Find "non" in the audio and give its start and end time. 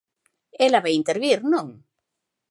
1.53-1.67